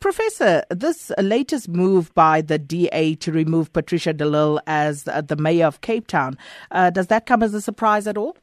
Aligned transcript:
Professor, 0.00 0.62
this 0.70 1.10
latest 1.18 1.68
move 1.68 2.14
by 2.14 2.40
the 2.40 2.58
DA 2.58 3.16
to 3.16 3.32
remove 3.32 3.72
Patricia 3.72 4.12
de 4.12 4.24
Lille 4.24 4.60
as 4.66 5.04
the 5.04 5.36
mayor 5.36 5.66
of 5.66 5.80
Cape 5.80 6.06
Town, 6.06 6.38
uh, 6.70 6.90
does 6.90 7.08
that 7.08 7.26
come 7.26 7.42
as 7.42 7.52
a 7.52 7.60
surprise 7.60 8.06
at 8.06 8.16
all? 8.16 8.36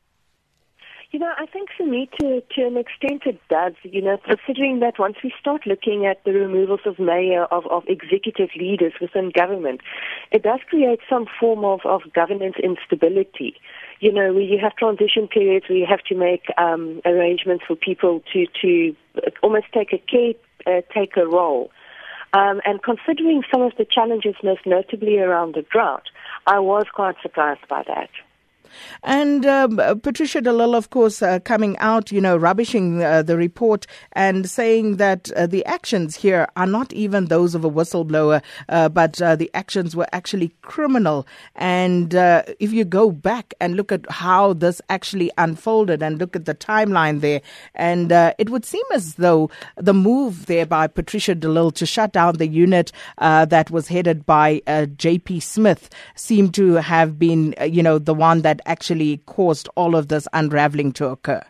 You 1.11 1.19
know, 1.19 1.31
I 1.37 1.45
think 1.45 1.69
for 1.77 1.85
me, 1.85 2.09
to 2.19 2.41
to 2.41 2.67
an 2.67 2.75
extent, 2.75 3.21
it 3.25 3.39
does. 3.47 3.71
You 3.83 4.01
know, 4.01 4.17
considering 4.17 4.81
that 4.81 4.99
once 4.99 5.15
we 5.23 5.33
start 5.39 5.65
looking 5.65 6.05
at 6.05 6.21
the 6.25 6.33
removals 6.33 6.81
of 6.85 6.99
mayor 6.99 7.45
of, 7.45 7.65
of 7.67 7.83
executive 7.87 8.49
leaders 8.57 8.91
within 8.99 9.31
government, 9.33 9.79
it 10.33 10.43
does 10.43 10.59
create 10.69 10.99
some 11.09 11.25
form 11.39 11.63
of, 11.63 11.79
of 11.85 12.01
governance 12.13 12.55
instability. 12.61 13.55
You 14.01 14.11
know, 14.11 14.33
where 14.33 14.41
you 14.41 14.59
have 14.61 14.75
transition 14.75 15.29
periods 15.29 15.69
where 15.69 15.77
you 15.77 15.85
have 15.85 16.03
to 16.09 16.15
make 16.15 16.47
um, 16.57 16.99
arrangements 17.05 17.63
for 17.65 17.77
people 17.77 18.21
to 18.33 18.45
to 18.61 18.93
almost 19.41 19.67
take 19.73 19.93
a 19.93 19.99
care 19.99 20.33
uh, 20.65 20.81
take 20.93 21.17
a 21.17 21.25
role. 21.25 21.71
Um, 22.33 22.59
and 22.65 22.81
considering 22.83 23.43
some 23.51 23.61
of 23.61 23.73
the 23.77 23.85
challenges, 23.85 24.35
most 24.43 24.65
notably 24.65 25.19
around 25.19 25.55
the 25.55 25.61
drought, 25.61 26.09
I 26.45 26.59
was 26.59 26.85
quite 26.93 27.15
surprised 27.21 27.67
by 27.69 27.83
that. 27.87 28.09
And 29.03 29.45
um, 29.45 29.77
Patricia 30.01 30.41
de 30.41 30.51
Lille, 30.51 30.75
of 30.75 30.89
course, 30.89 31.21
uh, 31.21 31.39
coming 31.39 31.77
out, 31.79 32.11
you 32.11 32.21
know, 32.21 32.37
rubbishing 32.37 33.03
uh, 33.03 33.21
the 33.23 33.37
report 33.37 33.85
and 34.13 34.49
saying 34.49 34.97
that 34.97 35.31
uh, 35.31 35.47
the 35.47 35.65
actions 35.65 36.15
here 36.15 36.47
are 36.55 36.65
not 36.65 36.93
even 36.93 37.25
those 37.25 37.55
of 37.55 37.63
a 37.63 37.69
whistleblower, 37.69 38.41
uh, 38.69 38.89
but 38.89 39.21
uh, 39.21 39.35
the 39.35 39.49
actions 39.53 39.95
were 39.95 40.07
actually 40.13 40.53
criminal. 40.61 41.27
And 41.55 42.15
uh, 42.15 42.43
if 42.59 42.71
you 42.73 42.85
go 42.85 43.11
back 43.11 43.53
and 43.59 43.75
look 43.75 43.91
at 43.91 44.09
how 44.09 44.53
this 44.53 44.81
actually 44.89 45.31
unfolded 45.37 46.01
and 46.01 46.17
look 46.17 46.35
at 46.35 46.45
the 46.45 46.55
timeline 46.55 47.21
there, 47.21 47.41
and 47.75 48.11
it 48.11 48.49
would 48.49 48.65
seem 48.65 48.83
as 48.93 49.15
though 49.15 49.49
the 49.75 49.93
move 49.93 50.45
there 50.45 50.65
by 50.65 50.87
Patricia 50.87 51.35
de 51.35 51.47
Lille 51.47 51.71
to 51.71 51.85
shut 51.85 52.13
down 52.13 52.37
the 52.37 52.47
unit 52.47 52.91
that 53.19 53.69
was 53.71 53.87
headed 53.87 54.25
by 54.25 54.61
J.P. 54.97 55.39
Smith 55.39 55.89
seemed 56.15 56.53
to 56.55 56.73
have 56.75 57.19
been, 57.19 57.53
you 57.67 57.83
know, 57.83 57.99
the 57.99 58.13
one 58.13 58.41
that 58.41 58.61
actually 58.65 59.17
caused 59.25 59.69
all 59.75 59.95
of 59.95 60.07
this 60.07 60.27
unraveling 60.33 60.91
to 60.93 61.07
occur? 61.07 61.41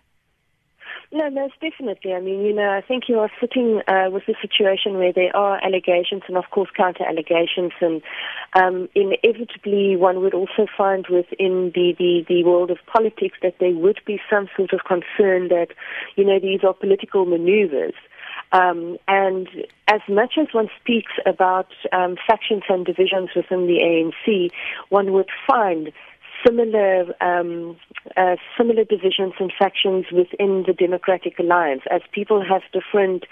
No, 1.11 1.29
most 1.29 1.53
definitely. 1.61 2.13
I 2.13 2.19
mean, 2.19 2.43
you 2.43 2.53
know, 2.53 2.69
I 2.69 2.81
think 2.81 3.03
you 3.07 3.19
are 3.19 3.31
sitting 3.39 3.81
uh, 3.87 4.09
with 4.11 4.23
a 4.27 4.33
situation 4.41 4.97
where 4.97 5.13
there 5.13 5.33
are 5.33 5.63
allegations 5.63 6.23
and, 6.27 6.35
of 6.35 6.43
course, 6.51 6.69
counter 6.75 7.05
allegations, 7.05 7.71
and 7.79 8.01
um, 8.53 8.89
inevitably 8.95 9.95
one 9.95 10.19
would 10.21 10.33
also 10.33 10.67
find 10.77 11.07
within 11.07 11.71
the, 11.73 11.95
the, 11.97 12.25
the 12.27 12.43
world 12.43 12.69
of 12.69 12.79
politics 12.91 13.37
that 13.41 13.55
there 13.61 13.71
would 13.71 14.01
be 14.05 14.19
some 14.29 14.49
sort 14.57 14.73
of 14.73 14.81
concern 14.83 15.47
that, 15.47 15.67
you 16.17 16.25
know, 16.25 16.37
these 16.37 16.65
are 16.65 16.73
political 16.73 17.25
maneuvers. 17.25 17.93
Um, 18.51 18.97
and 19.07 19.47
as 19.87 20.01
much 20.09 20.33
as 20.37 20.47
one 20.53 20.69
speaks 20.81 21.13
about 21.25 21.67
um, 21.93 22.17
factions 22.27 22.63
and 22.67 22.85
divisions 22.85 23.29
within 23.35 23.67
the 23.67 23.79
ANC, 23.79 24.51
one 24.89 25.13
would 25.13 25.29
find 25.47 25.93
similar 26.45 27.13
um, 27.21 27.77
uh, 28.17 28.35
similar 28.57 28.83
divisions 28.83 29.33
and 29.39 29.51
factions 29.57 30.05
within 30.11 30.63
the 30.67 30.73
Democratic 30.73 31.39
Alliance, 31.39 31.81
as 31.89 32.01
people 32.11 32.43
have 32.43 32.61
different 32.71 33.25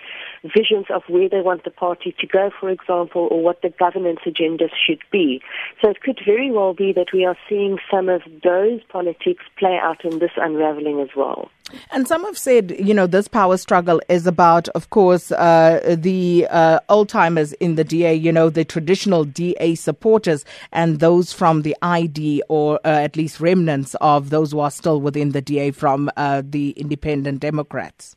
visions 0.44 0.86
of 0.89 1.03
where 1.08 1.30
they 1.30 1.41
want 1.41 1.64
the 1.64 1.72
party 1.72 2.16
to 2.19 2.28
go, 2.28 2.50
for 2.59 2.69
example, 2.69 3.28
or 3.31 3.41
what 3.41 3.61
the 3.61 3.69
governance 3.69 4.19
agenda 4.25 4.66
should 4.86 5.02
be. 5.11 5.41
So 5.81 5.89
it 5.89 6.02
could 6.02 6.19
very 6.25 6.52
well 6.52 6.73
be 6.73 6.91
that 6.94 7.14
we 7.14 7.25
are 7.25 7.38
seeing 7.47 7.78
some 7.89 8.09
of 8.09 8.22
those 8.44 8.81
politics 8.89 9.44
play 9.58 9.78
out 9.81 10.03
in 10.03 10.19
this 10.19 10.31
unraveling 10.38 11.00
as 11.00 11.09
well. 11.16 11.50
And 11.91 12.07
some 12.07 12.23
have 12.25 12.38
said, 12.38 12.75
you 12.79 12.93
know, 12.93 13.07
this 13.07 13.27
power 13.27 13.57
struggle 13.57 14.02
is 14.09 14.27
about, 14.27 14.67
of 14.69 14.89
course, 14.89 15.31
uh, 15.31 15.95
the 15.97 16.47
uh, 16.49 16.79
old 16.89 17.09
timers 17.09 17.53
in 17.53 17.75
the 17.75 17.83
DA, 17.83 18.13
you 18.13 18.31
know, 18.31 18.49
the 18.49 18.66
traditional 18.66 19.23
DA 19.23 19.75
supporters 19.75 20.45
and 20.71 20.99
those 20.99 21.33
from 21.33 21.61
the 21.61 21.75
ID 21.81 22.44
or 22.49 22.79
uh, 22.85 22.89
at 22.89 23.16
least 23.16 23.39
remnants 23.39 23.95
of 24.01 24.29
those 24.29 24.51
who 24.51 24.59
are 24.59 24.72
still 24.72 25.01
within 25.01 25.31
the 25.31 25.41
DA 25.41 25.72
from 25.72 26.09
uh, 26.17 26.41
the 26.45 26.72
independent 26.72 27.39
Democrats. 27.39 28.16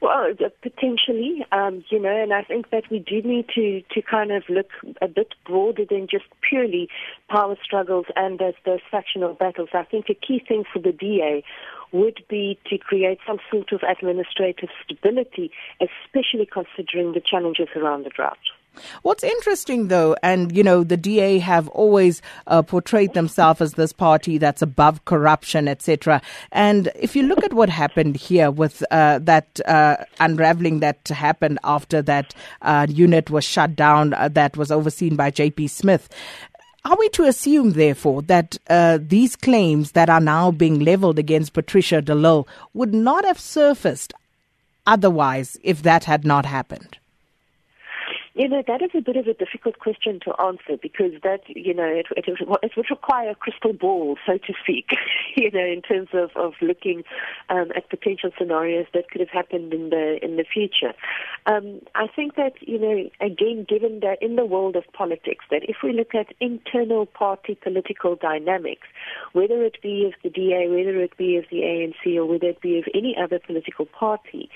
Well, 0.00 0.30
uh, 0.30 0.48
potentially, 0.62 1.44
um, 1.50 1.84
you 1.90 2.00
know, 2.00 2.10
and 2.10 2.32
I 2.32 2.42
think 2.42 2.70
that 2.70 2.84
we 2.88 3.00
do 3.00 3.20
need 3.22 3.48
to, 3.56 3.82
to 3.90 4.02
kind 4.02 4.30
of 4.30 4.44
look 4.48 4.70
a 5.02 5.08
bit 5.08 5.34
broader 5.44 5.84
than 5.84 6.06
just 6.08 6.24
purely 6.48 6.88
power 7.28 7.56
struggles 7.62 8.06
and 8.14 8.38
those, 8.38 8.54
those 8.64 8.80
factional 8.90 9.34
battles. 9.34 9.70
I 9.74 9.82
think 9.82 10.06
a 10.08 10.14
key 10.14 10.40
thing 10.46 10.64
for 10.72 10.78
the 10.78 10.92
DA 10.92 11.42
would 11.92 12.22
be 12.28 12.58
to 12.70 12.78
create 12.78 13.18
some 13.26 13.38
sort 13.50 13.72
of 13.72 13.82
administrative 13.82 14.68
stability, 14.84 15.50
especially 15.80 16.46
considering 16.46 17.12
the 17.12 17.20
challenges 17.20 17.68
around 17.76 18.04
the 18.04 18.10
drought. 18.10 18.38
What's 19.02 19.24
interesting, 19.24 19.88
though, 19.88 20.16
and 20.22 20.56
you 20.56 20.62
know, 20.62 20.84
the 20.84 20.96
DA 20.96 21.38
have 21.38 21.68
always 21.68 22.22
uh, 22.46 22.62
portrayed 22.62 23.14
themselves 23.14 23.60
as 23.60 23.74
this 23.74 23.92
party 23.92 24.38
that's 24.38 24.62
above 24.62 25.04
corruption, 25.04 25.68
etc. 25.68 26.22
And 26.52 26.90
if 26.94 27.16
you 27.16 27.24
look 27.24 27.42
at 27.44 27.52
what 27.52 27.68
happened 27.68 28.16
here 28.16 28.50
with 28.50 28.84
uh, 28.90 29.18
that 29.20 29.60
uh, 29.66 29.96
unraveling 30.20 30.80
that 30.80 31.08
happened 31.08 31.58
after 31.64 32.02
that 32.02 32.34
uh, 32.62 32.86
unit 32.88 33.30
was 33.30 33.44
shut 33.44 33.74
down, 33.74 34.14
uh, 34.14 34.28
that 34.28 34.56
was 34.56 34.70
overseen 34.70 35.16
by 35.16 35.30
J.P. 35.30 35.68
Smith, 35.68 36.08
are 36.88 36.96
we 36.98 37.08
to 37.10 37.24
assume, 37.24 37.72
therefore, 37.72 38.22
that 38.22 38.56
uh, 38.68 38.98
these 39.00 39.36
claims 39.36 39.92
that 39.92 40.08
are 40.08 40.20
now 40.20 40.50
being 40.50 40.80
leveled 40.80 41.18
against 41.18 41.52
Patricia 41.52 42.00
de 42.00 42.14
Lille 42.14 42.48
would 42.72 42.94
not 42.94 43.24
have 43.24 43.38
surfaced 43.38 44.14
otherwise 44.86 45.58
if 45.62 45.82
that 45.82 46.04
had 46.04 46.24
not 46.24 46.46
happened? 46.46 46.98
You 48.38 48.46
know, 48.46 48.62
that 48.68 48.82
is 48.82 48.90
a 48.94 49.00
bit 49.00 49.16
of 49.16 49.26
a 49.26 49.34
difficult 49.34 49.80
question 49.80 50.20
to 50.24 50.32
answer 50.40 50.78
because 50.80 51.10
that, 51.24 51.40
you 51.48 51.74
know, 51.74 51.82
it, 51.82 52.06
it, 52.16 52.24
it 52.62 52.72
would 52.76 52.88
require 52.88 53.30
a 53.30 53.34
crystal 53.34 53.72
ball, 53.72 54.16
so 54.24 54.38
to 54.38 54.52
speak, 54.62 54.90
you 55.36 55.50
know, 55.50 55.66
in 55.66 55.82
terms 55.82 56.10
of, 56.12 56.30
of 56.36 56.52
looking 56.62 57.02
um, 57.48 57.72
at 57.74 57.90
potential 57.90 58.30
scenarios 58.38 58.86
that 58.94 59.10
could 59.10 59.20
have 59.20 59.30
happened 59.30 59.74
in 59.74 59.90
the 59.90 60.20
in 60.22 60.36
the 60.36 60.44
future. 60.44 60.94
Um, 61.46 61.80
I 61.96 62.06
think 62.06 62.36
that, 62.36 62.52
you 62.60 62.78
know, 62.78 63.10
again, 63.20 63.66
given 63.68 63.98
that 64.00 64.22
in 64.22 64.36
the 64.36 64.46
world 64.46 64.76
of 64.76 64.84
politics, 64.92 65.44
that 65.50 65.62
if 65.68 65.78
we 65.82 65.92
look 65.92 66.14
at 66.14 66.32
internal 66.38 67.06
party 67.06 67.58
political 67.60 68.14
dynamics, 68.14 68.86
whether 69.32 69.64
it 69.64 69.82
be 69.82 70.04
of 70.06 70.12
the 70.22 70.30
DA, 70.30 70.68
whether 70.68 71.00
it 71.00 71.16
be 71.16 71.38
of 71.38 71.44
the 71.50 71.62
ANC, 71.62 72.16
or 72.16 72.24
whether 72.24 72.46
it 72.46 72.60
be 72.60 72.78
of 72.78 72.84
any 72.94 73.16
other 73.20 73.40
political 73.40 73.86
party, 73.86 74.48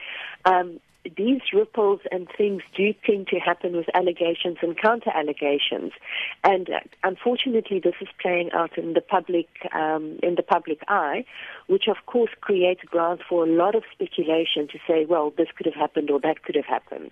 um, 0.44 0.80
these 1.16 1.40
ripples 1.52 2.00
and 2.12 2.28
things 2.36 2.62
do 2.76 2.94
tend 3.04 3.26
to 3.28 3.38
happen 3.38 3.76
with 3.76 3.86
allegations 3.94 4.58
and 4.62 4.80
counter 4.80 5.10
allegations, 5.10 5.92
and 6.44 6.70
uh, 6.70 6.78
unfortunately, 7.02 7.80
this 7.80 7.94
is 8.00 8.08
playing 8.20 8.52
out 8.52 8.78
in 8.78 8.92
the 8.92 9.00
public 9.00 9.48
um, 9.74 10.18
in 10.22 10.36
the 10.36 10.42
public 10.42 10.78
eye, 10.88 11.24
which 11.66 11.88
of 11.88 11.96
course 12.06 12.30
creates 12.40 12.82
grounds 12.84 13.22
for 13.28 13.44
a 13.44 13.50
lot 13.50 13.74
of 13.74 13.82
speculation 13.92 14.68
to 14.68 14.78
say, 14.86 15.04
well, 15.04 15.32
this 15.36 15.48
could 15.56 15.66
have 15.66 15.74
happened 15.74 16.10
or 16.10 16.20
that 16.20 16.42
could 16.42 16.54
have 16.54 16.66
happened. 16.66 17.10